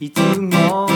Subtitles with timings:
[0.00, 0.86] いつも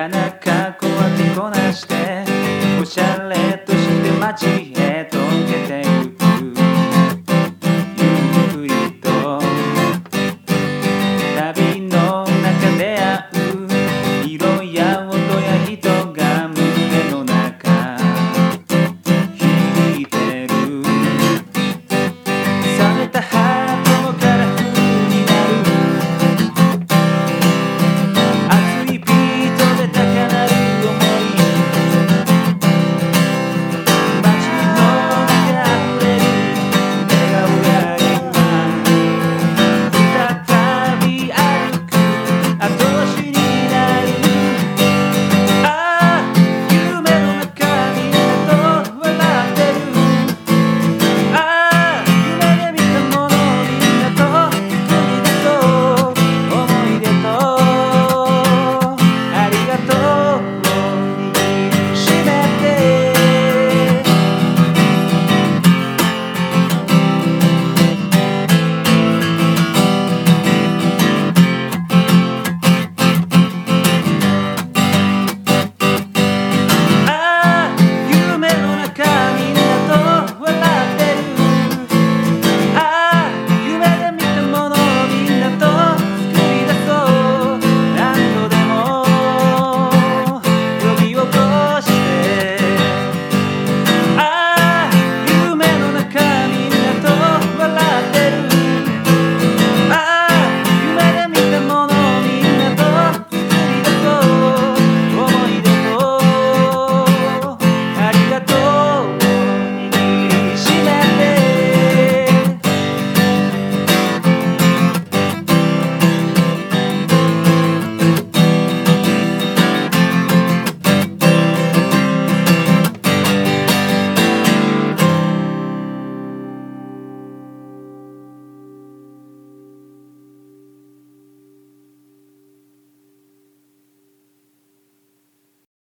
[0.00, 2.24] 嫌な格好は手こなして
[2.80, 4.69] おしゃれとして街へ